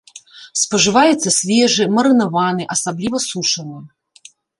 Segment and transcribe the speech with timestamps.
[0.61, 3.77] Спажываецца свежы, марынаваны, асабліва сушаны.